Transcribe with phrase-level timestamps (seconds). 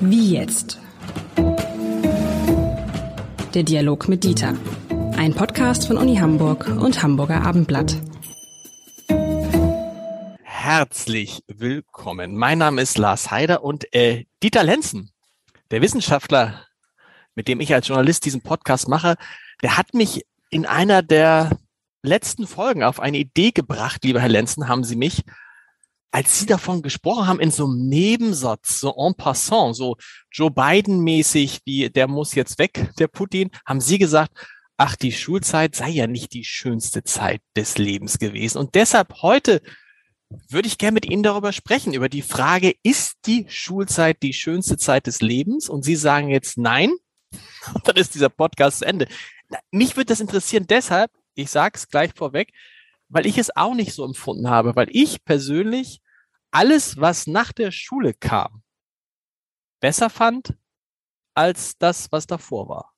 [0.00, 0.78] Wie jetzt?
[3.54, 4.54] Der Dialog mit Dieter.
[5.16, 7.96] Ein Podcast von Uni Hamburg und Hamburger Abendblatt.
[10.42, 12.36] Herzlich willkommen.
[12.36, 15.10] Mein Name ist Lars Heider und äh, Dieter Lenzen,
[15.70, 16.66] der Wissenschaftler,
[17.34, 19.16] mit dem ich als Journalist diesen Podcast mache,
[19.62, 21.50] der hat mich in einer der
[22.02, 25.22] letzten Folgen auf eine Idee gebracht, lieber Herr Lenzen, haben Sie mich,
[26.14, 29.96] als Sie davon gesprochen haben, in so einem Nebensatz, so en passant, so
[30.30, 34.30] Joe Biden-mäßig, wie der muss jetzt weg, der Putin, haben Sie gesagt,
[34.76, 38.58] ach, die Schulzeit sei ja nicht die schönste Zeit des Lebens gewesen.
[38.58, 39.60] Und deshalb heute
[40.48, 44.76] würde ich gerne mit Ihnen darüber sprechen, über die Frage, ist die Schulzeit die schönste
[44.76, 45.68] Zeit des Lebens?
[45.68, 46.92] Und Sie sagen jetzt nein.
[47.74, 49.08] Und dann ist dieser Podcast zu Ende.
[49.72, 52.52] Mich würde das interessieren deshalb, ich sage es gleich vorweg,
[53.08, 56.00] weil ich es auch nicht so empfunden habe, weil ich persönlich
[56.54, 58.62] alles, was nach der Schule kam,
[59.80, 60.54] besser fand
[61.34, 62.94] als das, was davor war.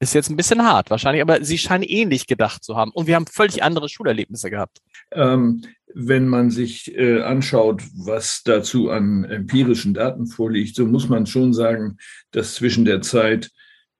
[0.00, 2.90] Ist jetzt ein bisschen hart wahrscheinlich, aber Sie scheinen ähnlich gedacht zu haben.
[2.90, 4.80] Und wir haben völlig andere Schulerlebnisse gehabt.
[5.12, 5.62] Ähm,
[5.94, 11.52] wenn man sich äh, anschaut, was dazu an empirischen Daten vorliegt, so muss man schon
[11.52, 11.98] sagen,
[12.32, 13.50] dass zwischen der Zeit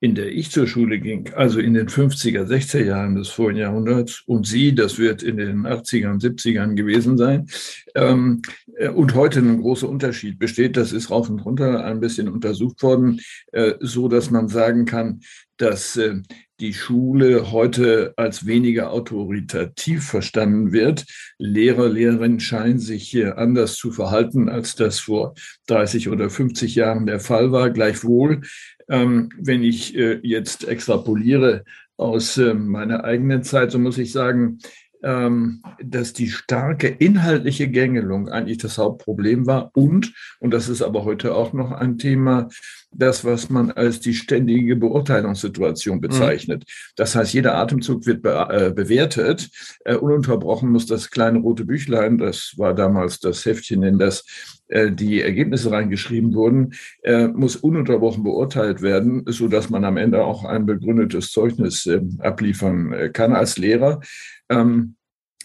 [0.04, 4.22] in der ich zur Schule ging, also in den 50er, 60er Jahren des vorigen Jahrhunderts
[4.26, 7.46] und Sie, das wird in den 80ern, 70ern gewesen sein,
[7.94, 8.42] ähm,
[8.76, 12.82] äh, und heute ein großer Unterschied besteht, das ist rauf und runter ein bisschen untersucht
[12.82, 13.18] worden,
[13.52, 15.20] äh, so dass man sagen kann,
[15.56, 16.16] dass äh,
[16.60, 21.04] die Schule heute als weniger autoritativ verstanden wird.
[21.36, 25.34] Lehrer, Lehrerinnen scheinen sich hier anders zu verhalten, als das vor
[25.66, 27.70] 30 oder 50 Jahren der Fall war.
[27.70, 28.42] Gleichwohl
[28.88, 31.64] ähm, wenn ich äh, jetzt extrapoliere
[31.96, 34.58] aus äh, meiner eigenen Zeit, so muss ich sagen,
[35.02, 41.04] ähm, dass die starke inhaltliche Gängelung eigentlich das Hauptproblem war und, und das ist aber
[41.04, 42.48] heute auch noch ein Thema,
[42.96, 46.00] das, was man als die ständige Beurteilungssituation mhm.
[46.00, 46.64] bezeichnet.
[46.66, 46.92] Mhm.
[46.96, 49.50] Das heißt, jeder Atemzug wird be äh, bewertet.
[49.84, 54.24] Äh, ununterbrochen muss das kleine rote Büchlein, das war damals das Heftchen, in das
[54.68, 60.24] äh, die Ergebnisse reingeschrieben wurden, äh, muss ununterbrochen beurteilt werden, so dass man am Ende
[60.24, 64.00] auch ein begründetes Zeugnis äh, abliefern kann als Lehrer.
[64.48, 64.96] Ähm,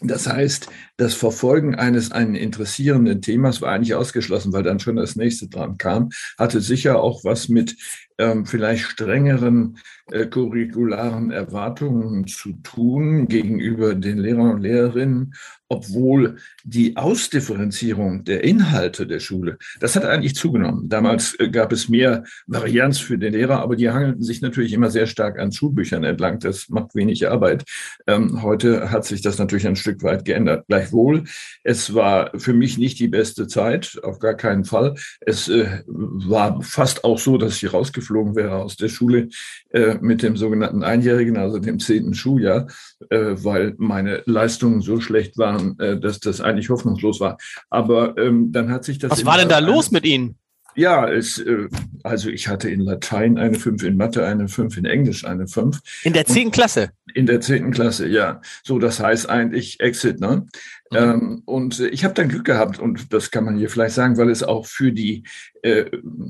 [0.02, 5.16] das heißt, das Verfolgen eines einen interessierenden Themas war eigentlich ausgeschlossen, weil dann schon das
[5.16, 6.10] nächste dran kam.
[6.38, 7.78] Hatte sicher auch was mit
[8.20, 9.78] ähm, vielleicht strengeren
[10.12, 15.34] äh, curricularen Erwartungen zu tun gegenüber den Lehrern und Lehrerinnen,
[15.70, 20.90] obwohl die Ausdifferenzierung der Inhalte der Schule, das hat eigentlich zugenommen.
[20.90, 24.90] Damals äh, gab es mehr Varianz für den Lehrer, aber die hangelten sich natürlich immer
[24.90, 26.40] sehr stark an Schulbüchern entlang.
[26.40, 27.64] Das macht wenig Arbeit.
[28.06, 30.66] Ähm, heute hat sich das natürlich ein Stück weit geändert.
[30.90, 31.26] Gleichwohl,
[31.64, 34.96] es war für mich nicht die beste Zeit, auf gar keinen Fall.
[35.22, 39.30] Es äh, war fast auch so, dass ich rausgefunden geflogen wäre aus der Schule
[39.70, 42.68] äh, mit dem sogenannten Einjährigen, also dem zehnten Schuljahr,
[43.10, 47.38] äh, weil meine Leistungen so schlecht waren, äh, dass das eigentlich hoffnungslos war.
[47.70, 49.12] Aber ähm, dann hat sich das.
[49.12, 50.38] Was war denn da los mit Ihnen?
[50.76, 51.68] Ja, es, äh,
[52.04, 55.80] also ich hatte in Latein eine 5, in Mathe eine 5, in Englisch eine 5.
[56.04, 56.92] In der zehnten Klasse?
[57.14, 58.42] In der zehnten Klasse, ja.
[58.64, 60.46] So, das heißt eigentlich Exit, ne?
[60.92, 60.98] Mhm.
[60.98, 64.30] Ähm, und ich habe dann Glück gehabt, und das kann man hier vielleicht sagen, weil
[64.30, 65.24] es auch für die
[65.62, 65.86] äh,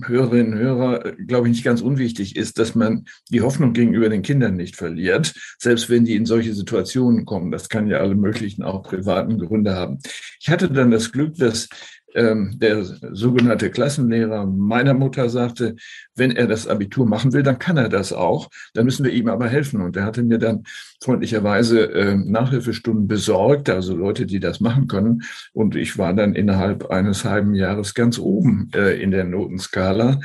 [0.06, 4.22] Hörerinnen und Hörer, glaube ich, nicht ganz unwichtig ist, dass man die Hoffnung gegenüber den
[4.22, 7.52] Kindern nicht verliert, selbst wenn die in solche Situationen kommen.
[7.52, 10.00] Das kann ja alle möglichen auch privaten Gründe haben.
[10.42, 11.70] Ich hatte dann das Glück, dass
[12.16, 15.76] der sogenannte Klassenlehrer meiner Mutter sagte,
[16.16, 18.50] wenn er das Abitur machen will, dann kann er das auch.
[18.74, 19.82] Dann müssen wir ihm aber helfen.
[19.82, 20.64] Und er hatte mir dann
[21.02, 25.22] freundlicherweise äh, Nachhilfestunden besorgt, also Leute, die das machen können.
[25.54, 30.20] Und ich war dann innerhalb eines halben Jahres ganz oben äh, in der Notenskala ähm,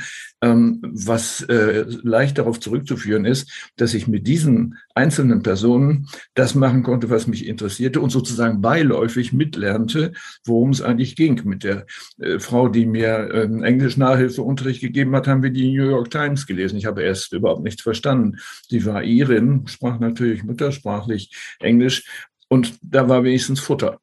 [0.47, 7.09] was äh, leicht darauf zurückzuführen ist, dass ich mit diesen einzelnen Personen das machen konnte,
[7.09, 10.13] was mich interessierte und sozusagen beiläufig mitlernte,
[10.45, 11.41] worum es eigentlich ging.
[11.45, 11.85] Mit der
[12.19, 16.77] äh, Frau, die mir äh, Englisch-Nachhilfeunterricht gegeben hat, haben wir die New York Times gelesen.
[16.77, 18.37] Ich habe erst überhaupt nichts verstanden.
[18.71, 22.05] Die war Irin, sprach natürlich muttersprachlich Englisch
[22.47, 23.99] und da war wenigstens Futter.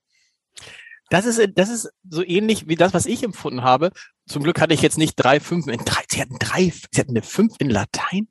[1.13, 3.91] Das ist, das ist so ähnlich wie das, was ich empfunden habe.
[4.27, 7.11] Zum Glück hatte ich jetzt nicht drei, fünf, in drei, sie hatten drei, sie hatten
[7.11, 8.29] eine fünf in Latein.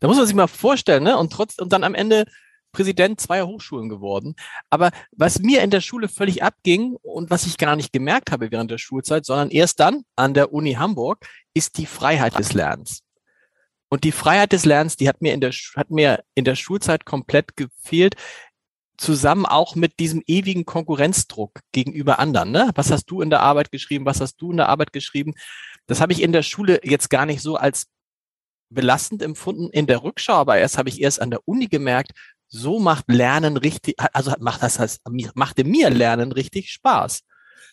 [0.00, 1.18] Da muss man sich mal vorstellen, ne?
[1.18, 2.24] Und trotz, und dann am Ende
[2.72, 4.34] Präsident zweier Hochschulen geworden.
[4.70, 8.50] Aber was mir in der Schule völlig abging und was ich gar nicht gemerkt habe
[8.50, 13.02] während der Schulzeit, sondern erst dann an der Uni Hamburg, ist die Freiheit des Lernens.
[13.90, 17.04] Und die Freiheit des Lernens, die hat mir in der, hat mir in der Schulzeit
[17.04, 18.14] komplett gefehlt
[19.02, 22.52] zusammen auch mit diesem ewigen Konkurrenzdruck gegenüber anderen.
[22.52, 22.70] Ne?
[22.76, 24.06] Was hast du in der Arbeit geschrieben?
[24.06, 25.34] Was hast du in der Arbeit geschrieben?
[25.86, 27.86] Das habe ich in der Schule jetzt gar nicht so als
[28.70, 32.12] belastend empfunden in der Rückschau, aber erst habe ich erst an der Uni gemerkt,
[32.48, 35.02] so macht Lernen richtig, also macht das heißt,
[35.34, 37.22] machte mir Lernen richtig Spaß.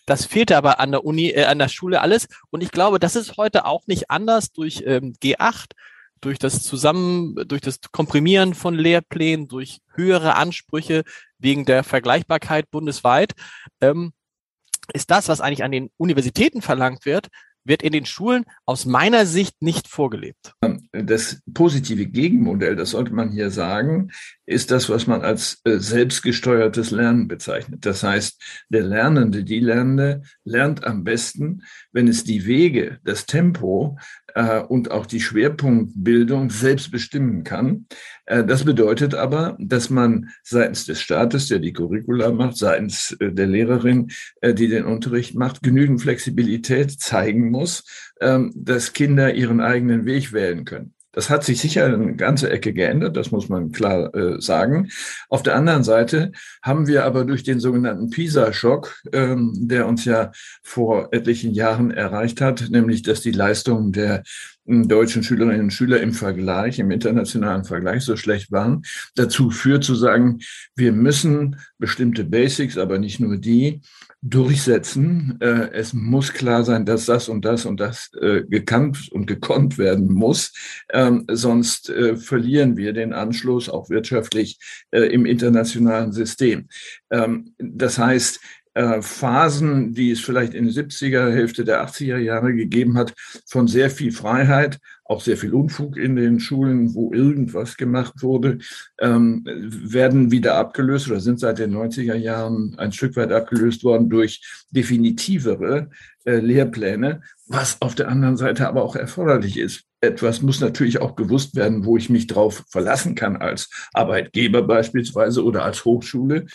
[0.06, 2.26] Das fehlte aber an der Uni, äh, an der Schule alles.
[2.50, 5.72] Und ich glaube, das ist heute auch nicht anders durch ähm, G8,
[6.20, 11.04] durch das Zusammen, durch das Komprimieren von Lehrplänen, durch höhere Ansprüche
[11.38, 13.32] wegen der Vergleichbarkeit bundesweit,
[13.80, 14.12] ähm,
[14.92, 17.28] ist das, was eigentlich an den Universitäten verlangt wird,
[17.64, 20.54] wird in den Schulen aus meiner Sicht nicht vorgelebt.
[20.92, 24.10] Das positive Gegenmodell, das sollte man hier sagen,
[24.46, 27.86] ist das, was man als äh, selbstgesteuertes Lernen bezeichnet.
[27.86, 31.62] Das heißt, der Lernende, die Lernende lernt am besten,
[31.92, 33.98] wenn es die Wege, das Tempo
[34.68, 37.86] und auch die Schwerpunktbildung selbst bestimmen kann.
[38.30, 43.32] Äh, das bedeutet aber, dass man seitens des Staates, der die Curricula macht, seitens äh,
[43.32, 44.10] der Lehrerin,
[44.40, 47.84] äh, die den Unterricht macht, genügend Flexibilität zeigen muss,
[48.20, 50.94] ähm, dass Kinder ihren eigenen Weg wählen können.
[51.12, 54.90] Das hat sich sicher eine ganze Ecke geändert, das muss man klar äh, sagen.
[55.28, 60.30] Auf der anderen Seite haben wir aber durch den sogenannten PISA-Schock, ähm, der uns ja
[60.62, 64.22] vor etlichen Jahren erreicht hat, nämlich dass die Leistungen der
[64.64, 68.82] deutschen Schülerinnen und Schüler im Vergleich, im internationalen Vergleich so schlecht waren,
[69.14, 70.40] dazu führt zu sagen,
[70.76, 73.80] wir müssen bestimmte Basics, aber nicht nur die,
[74.22, 75.38] durchsetzen.
[75.40, 79.78] Äh, es muss klar sein, dass das und das und das äh, gekannt und gekonnt
[79.78, 80.52] werden muss.
[80.90, 84.58] Ähm, sonst äh, verlieren wir den Anschluss auch wirtschaftlich
[84.90, 86.68] im internationalen System.
[87.10, 88.40] Ähm, das heißt,
[88.74, 93.14] Phasen, die es vielleicht in den 70er, Hälfte der 80er Jahre gegeben hat,
[93.46, 98.58] von sehr viel Freiheit, auch sehr viel Unfug in den Schulen, wo irgendwas gemacht wurde,
[99.00, 104.08] ähm, werden wieder abgelöst oder sind seit den 90er Jahren ein Stück weit abgelöst worden
[104.08, 104.40] durch
[104.70, 105.90] definitivere
[106.24, 111.14] äh, Lehrpläne, was auf der anderen Seite aber auch erforderlich ist etwas muss natürlich auch
[111.14, 116.46] gewusst werden, wo ich mich drauf verlassen kann als Arbeitgeber beispielsweise oder als Hochschule,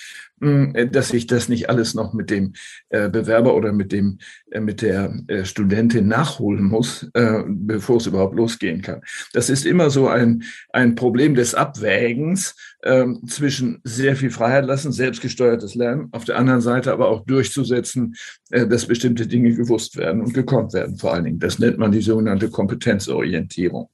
[0.42, 2.54] hm, dass ich das nicht alles noch mit dem
[2.90, 4.18] äh, Bewerber oder mit dem
[4.52, 7.10] äh, mit der äh, Studentin nachholen muss,
[7.48, 9.02] bevor es überhaupt losgehen kann.
[9.34, 14.92] Das ist immer so ein ein Problem des Abwägens ähm, zwischen sehr viel Freiheit lassen,
[14.92, 18.16] selbstgesteuertes Lernen, auf der anderen Seite aber auch durchzusetzen,
[18.50, 20.98] dass bestimmte Dinge gewusst werden und gekonnt werden.
[20.98, 23.26] Vor allen Dingen, das nennt man die sogenannte Kompetenzorientierung.
[23.26, 23.90] Orientierung.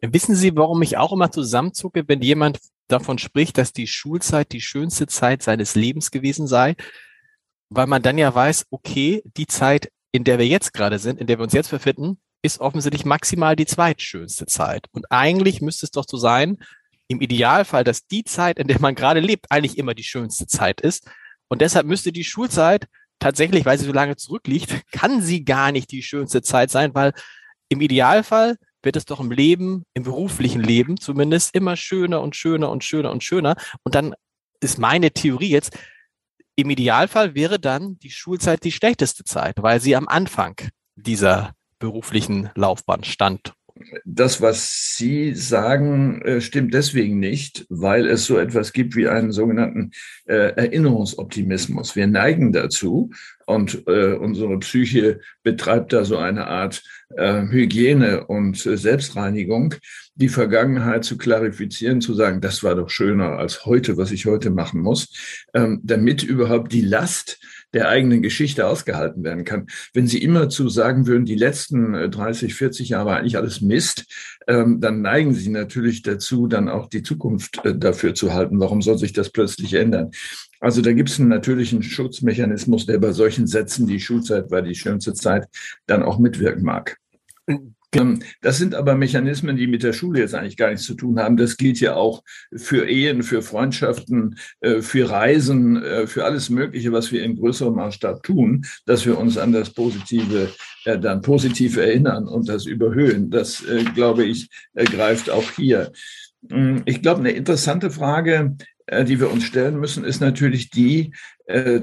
[0.00, 2.58] Wissen Sie, warum ich auch immer zusammenzucke, wenn jemand
[2.88, 6.74] davon spricht, dass die Schulzeit die schönste Zeit seines Lebens gewesen sei?
[7.68, 11.26] Weil man dann ja weiß, okay, die Zeit, in der wir jetzt gerade sind, in
[11.26, 14.86] der wir uns jetzt befinden, ist offensichtlich maximal die zweitschönste Zeit.
[14.90, 16.58] Und eigentlich müsste es doch so sein,
[17.08, 20.80] im Idealfall, dass die Zeit, in der man gerade lebt, eigentlich immer die schönste Zeit
[20.80, 21.10] ist.
[21.48, 22.86] Und deshalb müsste die Schulzeit
[23.18, 27.12] tatsächlich, weil sie so lange zurückliegt, kann sie gar nicht die schönste Zeit sein, weil
[27.68, 32.70] im Idealfall wird es doch im Leben, im beruflichen Leben zumindest, immer schöner und schöner
[32.70, 33.56] und schöner und schöner.
[33.84, 34.14] Und dann
[34.60, 35.78] ist meine Theorie jetzt,
[36.56, 40.56] im Idealfall wäre dann die Schulzeit die schlechteste Zeit, weil sie am Anfang
[40.96, 43.54] dieser beruflichen Laufbahn stand
[44.04, 49.32] das, was Sie sagen, äh, stimmt deswegen nicht, weil es so etwas gibt wie einen
[49.32, 49.92] sogenannten
[50.26, 51.96] äh, Erinnerungsoptimismus.
[51.96, 53.10] Wir neigen dazu
[53.46, 56.82] und äh, unsere Psyche betreibt da so eine Art
[57.14, 59.74] Hygiene und Selbstreinigung,
[60.22, 64.50] die Vergangenheit zu klarifizieren, zu sagen, das war doch schöner als heute, was ich heute
[64.50, 65.12] machen muss,
[65.52, 67.40] ähm, damit überhaupt die Last
[67.74, 69.66] der eigenen Geschichte ausgehalten werden kann.
[69.92, 74.04] Wenn Sie immer zu sagen würden, die letzten 30, äh, 40 Jahre eigentlich alles Mist,
[74.46, 78.60] ähm, dann neigen Sie natürlich dazu, dann auch die Zukunft äh, dafür zu halten.
[78.60, 80.12] Warum soll sich das plötzlich ändern?
[80.60, 84.76] Also da gibt es einen natürlichen Schutzmechanismus, der bei solchen Sätzen, die Schulzeit war die
[84.76, 85.48] schönste Zeit,
[85.86, 86.98] dann auch mitwirken mag.
[87.94, 91.18] Ähm, das sind aber Mechanismen, die mit der Schule jetzt eigentlich gar nichts zu tun
[91.18, 91.36] haben.
[91.36, 92.22] Das gilt ja auch
[92.54, 97.74] für Ehen, für Freundschaften, äh, für Reisen, äh, für alles Mögliche, was wir in größerem
[97.74, 100.50] Maßstab tun, dass wir uns an das Positive
[100.84, 103.30] äh, dann positiv erinnern und das überhöhen.
[103.30, 105.92] Das, glaube ich, greift auch hier.
[106.50, 108.56] Hm, ich glaube, eine interessante Frage,
[109.06, 111.12] die wir uns stellen müssen, ist natürlich die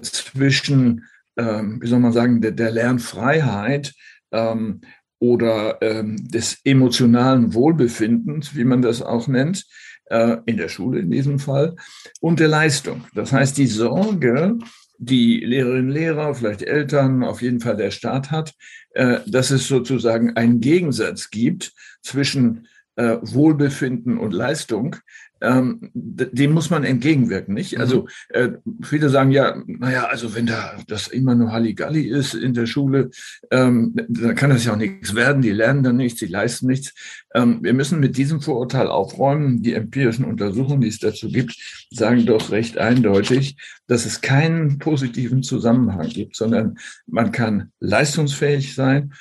[0.02, 1.06] zwischen,
[1.38, 3.94] ähm, wie soll man sagen, der, Lernfreiheit
[4.32, 4.82] ähm,
[5.20, 9.66] oder ähm, des emotionalen Wohlbefindens, wie man das auch nennt,
[10.06, 11.76] äh, in der Schule in diesem Fall,
[12.20, 13.06] und der Leistung.
[13.14, 14.58] Das heißt, die Sorge,
[14.98, 18.54] die Lehrerinnen Lehrer, vielleicht Eltern, auf jeden Fall der Staat hat,
[18.92, 22.68] äh, dass es sozusagen einen Gegensatz gibt zwischen
[23.00, 24.98] äh, Wohlbefinden und Leistung,
[25.42, 27.76] ähm, dem muss man entgegenwirken, nicht?
[27.76, 27.82] Mhm.
[27.82, 28.50] Also äh,
[28.84, 33.10] viele sagen ja, naja, also wenn da das immer nur Halligalli ist in der Schule,
[33.52, 36.94] ähm, dann kann das ja auch nichts werden, die lernen dann nichts, sie leisten nichts.
[37.34, 39.64] Ähm, wir müssen mit diesem Vorurteil aufräumen.
[39.64, 41.56] Die empirischen Untersuchungen, die es dazu gibt,
[41.92, 43.56] sagen doch recht eindeutig,
[43.88, 46.78] dass es keinen positiven Zusammenhang gibt, sondern
[47.08, 49.14] man kann leistungsfähig sein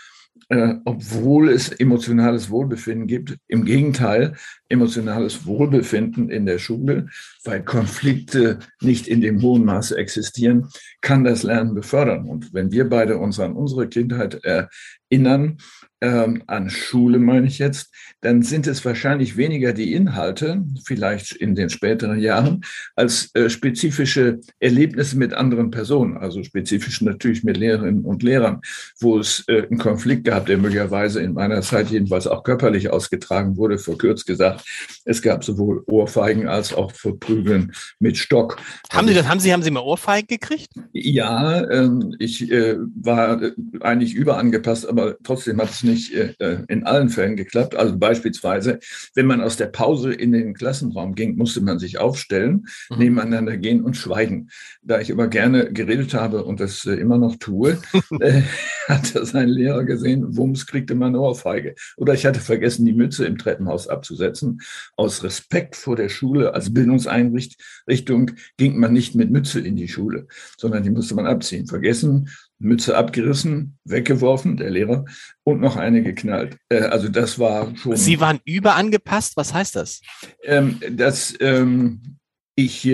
[0.48, 3.38] äh, obwohl es emotionales Wohlbefinden gibt.
[3.48, 4.34] Im Gegenteil,
[4.68, 7.08] emotionales Wohlbefinden in der Schule,
[7.44, 10.68] weil Konflikte nicht in dem hohen Maße existieren,
[11.00, 12.28] kann das Lernen befördern.
[12.28, 15.58] Und wenn wir beide uns an unsere Kindheit erinnern,
[16.00, 21.54] ähm, an Schule meine ich jetzt, dann sind es wahrscheinlich weniger die Inhalte, vielleicht in
[21.54, 22.62] den späteren Jahren,
[22.94, 28.60] als äh, spezifische Erlebnisse mit anderen Personen, also spezifisch natürlich mit Lehrerinnen und Lehrern,
[29.00, 33.56] wo es äh, einen Konflikt gab, der möglicherweise in meiner Zeit jedenfalls auch körperlich ausgetragen
[33.56, 34.57] wurde, verkürzt gesagt.
[35.04, 38.58] Es gab sowohl Ohrfeigen als auch Verprügeln mit Stock.
[38.92, 40.72] Haben Sie das, haben Sie, haben Sie mal Ohrfeigen gekriegt?
[40.92, 43.40] Ja, ähm, ich äh, war
[43.80, 47.74] eigentlich überangepasst, aber trotzdem hat es nicht äh, äh, in allen Fällen geklappt.
[47.74, 48.80] Also beispielsweise,
[49.14, 52.98] wenn man aus der Pause in den Klassenraum ging, musste man sich aufstellen, mhm.
[52.98, 54.50] nebeneinander gehen und schweigen.
[54.82, 57.78] Da ich immer gerne geredet habe und das äh, immer noch tue,
[58.20, 58.42] äh,
[58.88, 61.74] hat das ein Lehrer gesehen, wumms kriegte man eine Ohrfeige.
[61.96, 64.47] Oder ich hatte vergessen, die Mütze im Treppenhaus abzusetzen.
[64.96, 70.26] Aus Respekt vor der Schule als Bildungseinrichtung ging man nicht mit Mütze in die Schule,
[70.56, 71.66] sondern die musste man abziehen.
[71.66, 75.04] Vergessen, Mütze abgerissen, weggeworfen, der Lehrer,
[75.44, 76.56] und noch eine geknallt.
[76.68, 77.96] Äh, also das war schon.
[77.96, 79.36] Sie waren überangepasst?
[79.36, 80.00] Was heißt das?
[80.42, 82.18] Ähm, das ähm,
[82.58, 82.92] ich,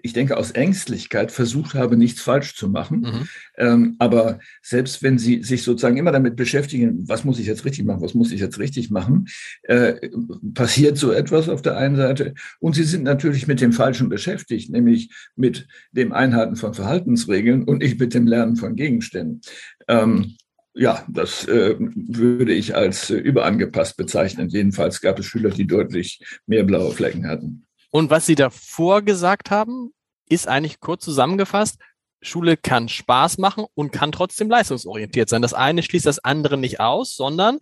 [0.00, 3.00] ich denke, aus Ängstlichkeit versucht habe, nichts falsch zu machen.
[3.00, 3.28] Mhm.
[3.58, 7.84] Ähm, aber selbst wenn Sie sich sozusagen immer damit beschäftigen, was muss ich jetzt richtig
[7.84, 9.26] machen, was muss ich jetzt richtig machen,
[9.64, 10.08] äh,
[10.54, 12.32] passiert so etwas auf der einen Seite.
[12.58, 17.82] Und Sie sind natürlich mit dem Falschen beschäftigt, nämlich mit dem Einhalten von Verhaltensregeln und
[17.82, 19.42] nicht mit dem Lernen von Gegenständen.
[19.88, 20.36] Ähm,
[20.72, 24.48] ja, das äh, würde ich als äh, überangepasst bezeichnen.
[24.48, 27.65] Jedenfalls gab es Schüler, die deutlich mehr blaue Flecken hatten.
[27.96, 29.94] Und was Sie davor gesagt haben,
[30.28, 31.78] ist eigentlich kurz zusammengefasst,
[32.20, 35.40] Schule kann Spaß machen und kann trotzdem leistungsorientiert sein.
[35.40, 37.58] Das eine schließt das andere nicht aus, sondern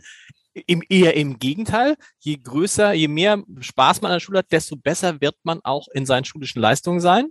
[0.66, 1.94] im, eher im Gegenteil.
[2.18, 5.86] Je größer, je mehr Spaß man an der Schule hat, desto besser wird man auch
[5.94, 7.28] in seinen schulischen Leistungen sein.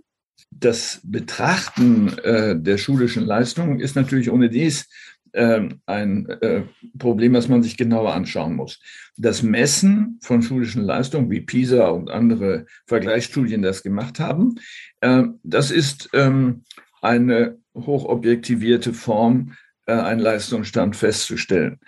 [0.50, 4.88] Das Betrachten äh, der schulischen Leistungen ist natürlich ohne dies
[5.34, 6.62] ein äh,
[6.98, 8.80] Problem, was man sich genauer anschauen muss.
[9.16, 14.56] Das Messen von schulischen Leistungen, wie PISA und andere Vergleichsstudien das gemacht haben,
[15.00, 16.62] äh, das ist ähm,
[17.02, 19.54] eine hochobjektivierte Form,
[19.86, 21.78] äh, einen Leistungsstand festzustellen.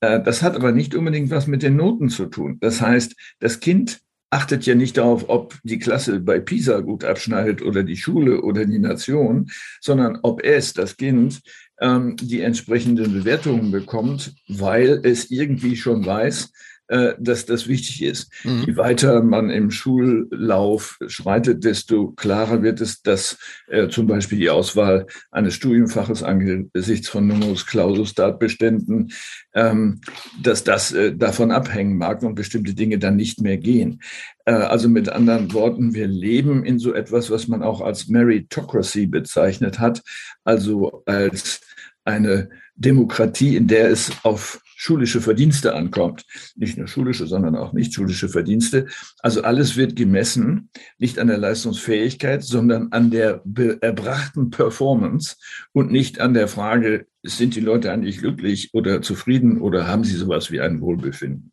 [0.00, 2.58] Das hat aber nicht unbedingt was mit den Noten zu tun.
[2.60, 4.00] Das heißt, das Kind
[4.32, 8.64] achtet ja nicht darauf, ob die Klasse bei PISA gut abschneidet oder die Schule oder
[8.64, 11.42] die Nation, sondern ob es, das Kind,
[11.80, 16.50] ähm, die entsprechenden Bewertungen bekommt, weil es irgendwie schon weiß,
[16.92, 18.30] äh, dass das wichtig ist.
[18.44, 18.64] Mhm.
[18.66, 24.50] Je weiter man im Schullauf schreitet, desto klarer wird es, dass äh, zum Beispiel die
[24.50, 29.10] Auswahl eines Studienfaches angesichts von Numerus Clausus Tatbeständen,
[29.54, 30.02] ähm,
[30.42, 34.02] dass das äh, davon abhängen mag und bestimmte Dinge dann nicht mehr gehen.
[34.44, 39.06] Äh, also mit anderen Worten, wir leben in so etwas, was man auch als Meritocracy
[39.06, 40.02] bezeichnet hat,
[40.44, 41.62] also als
[42.04, 46.24] eine Demokratie, in der es auf schulische Verdienste ankommt.
[46.56, 48.86] Nicht nur schulische, sondern auch nicht schulische Verdienste.
[49.20, 53.42] Also alles wird gemessen, nicht an der Leistungsfähigkeit, sondern an der
[53.80, 55.36] erbrachten Performance
[55.72, 60.16] und nicht an der Frage, sind die Leute eigentlich glücklich oder zufrieden oder haben sie
[60.16, 61.52] sowas wie ein Wohlbefinden?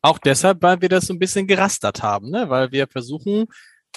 [0.00, 2.50] Auch deshalb, weil wir das so ein bisschen gerastert haben, ne?
[2.50, 3.46] weil wir versuchen,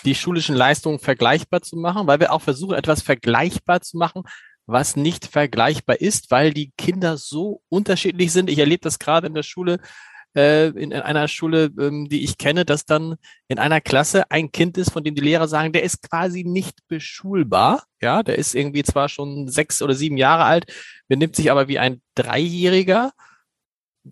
[0.03, 4.23] die schulischen Leistungen vergleichbar zu machen, weil wir auch versuchen, etwas vergleichbar zu machen,
[4.67, 8.50] was nicht vergleichbar ist, weil die Kinder so unterschiedlich sind.
[8.50, 9.79] Ich erlebe das gerade in der Schule,
[10.36, 13.15] äh, in, in, einer Schule, ähm, die ich kenne, dass dann
[13.47, 16.88] in einer Klasse ein Kind ist, von dem die Lehrer sagen, der ist quasi nicht
[16.88, 17.83] beschulbar.
[18.01, 20.71] Ja, der ist irgendwie zwar schon sechs oder sieben Jahre alt,
[21.07, 23.13] benimmt sich aber wie ein Dreijähriger.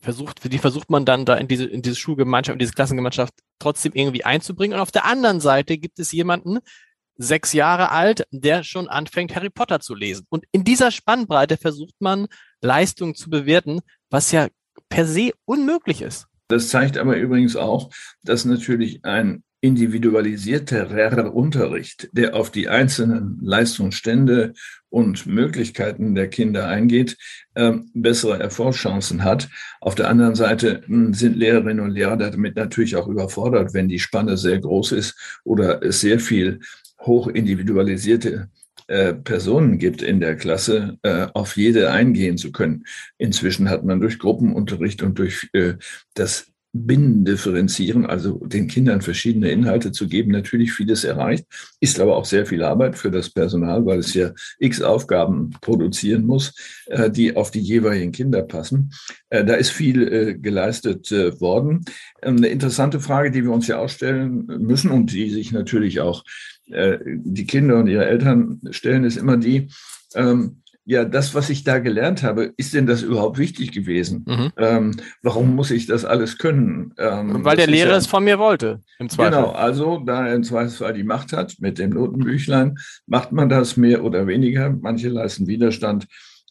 [0.02, 3.94] Versucht, die versucht man dann da in diese, in diese Schulgemeinschaft, in diese Klassengemeinschaft trotzdem
[3.94, 4.76] irgendwie einzubringen.
[4.76, 6.60] Und auf der anderen Seite gibt es jemanden,
[7.18, 10.26] sechs Jahre alt, der schon anfängt, Harry Potter zu lesen.
[10.30, 12.28] Und in dieser Spannbreite versucht man,
[12.62, 14.48] Leistung zu bewerten, was ja
[14.90, 16.28] per se unmöglich ist.
[16.48, 17.90] Das zeigt aber übrigens auch,
[18.24, 24.54] dass natürlich ein individualisierterer Unterricht, der auf die einzelnen Leistungsstände
[24.90, 27.18] und Möglichkeiten der Kinder eingeht,
[27.56, 29.50] äh, bessere Erfolgschancen hat.
[29.82, 33.98] Auf der anderen Seite hm, sind Lehrerinnen und Lehrer damit natürlich auch überfordert, wenn die
[33.98, 36.60] Spanne sehr groß ist oder es sehr viel
[37.06, 38.50] hoch individualisierte
[38.88, 42.86] äh, Personen gibt in der Klasse, äh, auf jede eingehen zu können.
[43.18, 45.74] Inzwischen hat man durch Gruppenunterricht und durch äh,
[46.14, 51.46] das Binnendifferenzieren, also den Kindern verschiedene Inhalte zu geben, natürlich vieles erreicht,
[51.80, 56.26] ist aber auch sehr viel Arbeit für das Personal, weil es ja x Aufgaben produzieren
[56.26, 56.54] muss,
[57.12, 58.92] die auf die jeweiligen Kinder passen.
[59.30, 61.10] Da ist viel geleistet
[61.40, 61.86] worden.
[62.22, 66.02] Ähm, eine interessante Frage, die wir uns ja auch stellen müssen und die sich natürlich
[66.02, 66.26] auch
[66.68, 69.70] die Kinder und ihre Eltern stellen, ist immer die,
[70.16, 74.24] ähm, ja, das, was ich da gelernt habe, ist denn das überhaupt wichtig gewesen?
[74.28, 74.52] Mhm.
[74.58, 74.92] Ähm,
[75.24, 76.94] warum muss ich das alles können?
[77.00, 79.32] Ähm, Weil der Lehrer ja, es von mir wollte, im Zweifel.
[79.32, 83.78] Genau, also da er im Zweifelsfall die Macht hat mit dem Notenbüchlein, macht man das
[83.78, 84.70] mehr oder weniger.
[84.70, 86.06] Manche leisten Widerstand.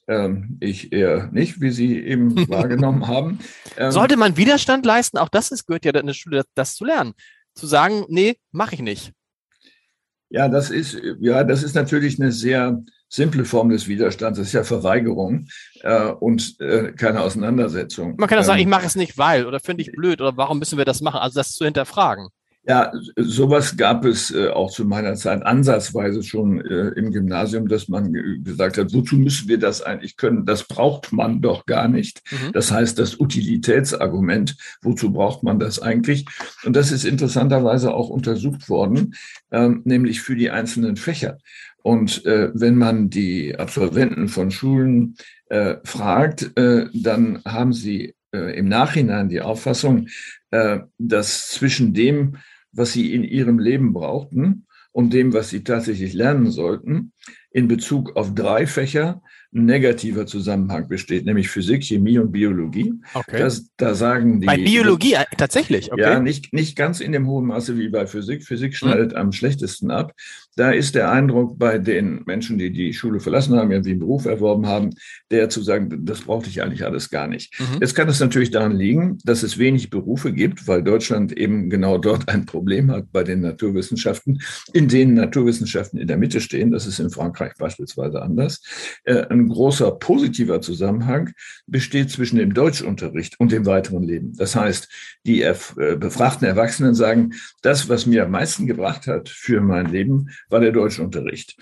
[0.08, 3.38] Ähm, ich eher nicht, wie Sie eben wahrgenommen haben.
[3.76, 5.16] Ähm, Sollte man Widerstand leisten?
[5.16, 7.12] Auch das ist, gehört ja in der Schule, das, das zu lernen.
[7.54, 9.12] Zu sagen, nee, mache ich nicht.
[10.34, 14.52] Ja, das ist, ja, das ist natürlich eine sehr simple Form des Widerstands, das ist
[14.52, 15.46] ja Verweigerung
[15.82, 18.16] äh, und äh, keine Auseinandersetzung.
[18.18, 20.36] Man kann ja sagen, ähm, ich mache es nicht, weil oder finde ich blöd oder
[20.36, 21.20] warum müssen wir das machen?
[21.20, 22.30] Also das zu hinterfragen.
[22.66, 27.88] Ja, sowas gab es äh, auch zu meiner Zeit ansatzweise schon äh, im Gymnasium, dass
[27.88, 28.10] man
[28.42, 30.46] gesagt hat, wozu müssen wir das eigentlich können?
[30.46, 32.22] Das braucht man doch gar nicht.
[32.30, 32.52] Mhm.
[32.52, 36.24] Das heißt, das Utilitätsargument, wozu braucht man das eigentlich?
[36.64, 39.14] Und das ist interessanterweise auch untersucht worden,
[39.50, 41.36] ähm, nämlich für die einzelnen Fächer.
[41.82, 45.16] Und äh, wenn man die Absolventen von Schulen
[45.84, 50.08] fragt, dann haben sie im Nachhinein die Auffassung,
[50.98, 52.38] dass zwischen dem,
[52.74, 57.12] was sie in ihrem Leben brauchten und dem, was sie tatsächlich lernen sollten,
[57.50, 59.22] in Bezug auf drei Fächer
[59.54, 62.94] ein negativer Zusammenhang besteht, nämlich Physik, Chemie und Biologie.
[63.14, 63.38] Okay.
[63.38, 64.46] Das, da sagen die.
[64.46, 66.02] Bei Biologie äh, tatsächlich, okay.
[66.02, 68.44] Ja, nicht, nicht ganz in dem hohen Maße wie bei Physik.
[68.44, 68.76] Physik hm.
[68.76, 69.18] schneidet hm.
[69.18, 70.12] am schlechtesten ab.
[70.56, 74.24] Da ist der Eindruck bei den Menschen, die die Schule verlassen haben, irgendwie einen Beruf
[74.24, 74.90] erworben haben,
[75.30, 77.58] der zu sagen, das brauchte ich eigentlich alles gar nicht.
[77.58, 77.78] Mhm.
[77.80, 81.98] Jetzt kann es natürlich daran liegen, dass es wenig Berufe gibt, weil Deutschland eben genau
[81.98, 84.40] dort ein Problem hat bei den Naturwissenschaften,
[84.72, 86.70] in denen Naturwissenschaften in der Mitte stehen.
[86.70, 88.62] Das ist in Frankreich beispielsweise anders.
[89.04, 91.32] Äh, ein großer positiver Zusammenhang
[91.66, 94.32] besteht zwischen dem Deutschunterricht und dem weiteren Leben.
[94.36, 94.88] Das heißt,
[95.26, 95.54] die äh,
[95.96, 100.72] befragten Erwachsenen sagen, das, was mir am meisten gebracht hat für mein Leben, war der
[100.72, 101.56] Deutschunterricht.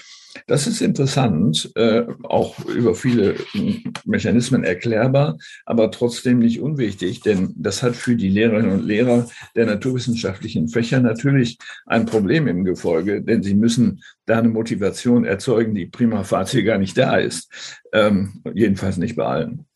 [0.46, 3.36] Das ist interessant, äh, auch über viele
[4.04, 9.66] Mechanismen erklärbar, aber trotzdem nicht unwichtig, denn das hat für die Lehrerinnen und Lehrer der
[9.66, 15.86] naturwissenschaftlichen Fächer natürlich ein Problem im Gefolge, denn sie müssen da eine Motivation erzeugen, die
[15.86, 17.80] prima facie gar nicht da ist.
[17.92, 19.66] Ähm, jedenfalls nicht bei allen.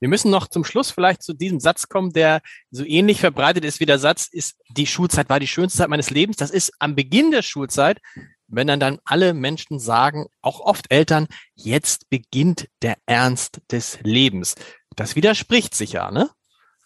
[0.00, 3.80] Wir müssen noch zum Schluss vielleicht zu diesem Satz kommen, der so ähnlich verbreitet ist
[3.80, 6.36] wie der Satz, ist, die Schulzeit war die schönste Zeit meines Lebens.
[6.36, 8.02] Das ist am Beginn der Schulzeit,
[8.48, 14.54] wenn dann dann alle Menschen sagen, auch oft Eltern, jetzt beginnt der Ernst des Lebens.
[14.96, 16.30] Das widerspricht sich ja, ne?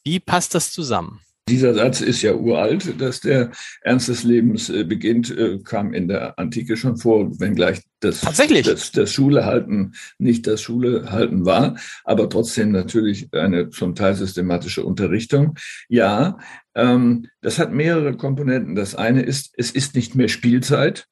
[0.04, 1.20] Wie passt das zusammen?
[1.48, 6.06] Dieser Satz ist ja uralt, dass der Ernst des Lebens äh, beginnt, äh, kam in
[6.06, 8.66] der Antike schon vor, wenngleich das, Tatsächlich?
[8.66, 15.54] das, das Schulehalten nicht das Schulehalten war, aber trotzdem natürlich eine zum Teil systematische Unterrichtung.
[15.88, 16.38] Ja,
[16.74, 18.74] ähm, das hat mehrere Komponenten.
[18.74, 21.08] Das eine ist, es ist nicht mehr Spielzeit.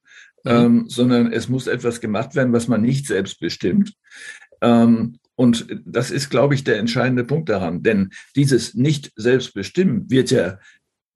[0.47, 3.95] Ähm, sondern es muss etwas gemacht werden, was man nicht selbst bestimmt.
[4.61, 7.83] Ähm, und das ist, glaube ich, der entscheidende Punkt daran.
[7.83, 10.59] Denn dieses nicht selbstbestimmen wird ja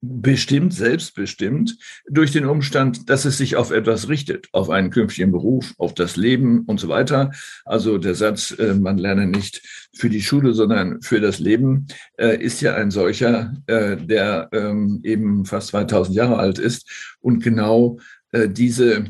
[0.01, 1.77] bestimmt, selbstbestimmt
[2.09, 6.15] durch den Umstand, dass es sich auf etwas richtet, auf einen künftigen Beruf, auf das
[6.17, 7.31] Leben und so weiter.
[7.65, 9.61] Also der Satz, äh, man lerne nicht
[9.93, 11.85] für die Schule, sondern für das Leben,
[12.17, 17.43] äh, ist ja ein solcher, äh, der ähm, eben fast 2000 Jahre alt ist und
[17.43, 17.99] genau
[18.33, 19.07] diese,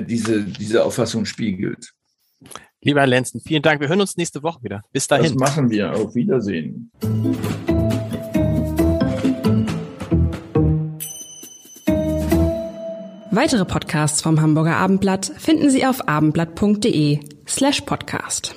[0.00, 1.92] diese, diese Auffassung spiegelt.
[2.80, 3.80] Lieber Herr Lenzen, vielen Dank.
[3.80, 4.82] Wir hören uns nächste Woche wieder.
[4.92, 5.24] Bis dahin.
[5.24, 5.92] Das machen wir.
[5.92, 6.90] Auf Wiedersehen.
[13.34, 18.54] Weitere Podcasts vom Hamburger Abendblatt finden Sie auf abendblatt.de slash podcast.